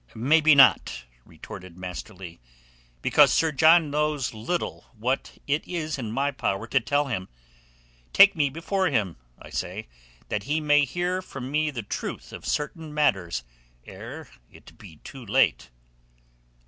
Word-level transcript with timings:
"Maybe 0.15 0.55
not," 0.55 1.05
retorted 1.25 1.77
Master 1.77 2.11
Leigh, 2.15 2.39
"because 3.03 3.31
Sir 3.31 3.51
John 3.51 3.91
little 3.91 4.17
knows 4.33 4.89
what 4.95 5.37
it 5.45 5.67
is 5.67 5.99
in 5.99 6.11
my 6.11 6.31
power 6.31 6.65
to 6.69 6.79
tell 6.79 7.05
him. 7.05 7.29
Take 8.11 8.35
me 8.35 8.49
before 8.49 8.87
him, 8.87 9.17
I 9.39 9.51
say, 9.51 9.87
that 10.29 10.45
he 10.45 10.59
may 10.59 10.85
hear 10.85 11.21
from 11.21 11.51
me 11.51 11.69
the 11.69 11.83
truth 11.83 12.33
of 12.33 12.47
certain 12.47 12.91
matters 12.95 13.43
ere 13.85 14.27
it 14.51 14.75
be 14.79 14.95
too 15.03 15.23
late." 15.23 15.69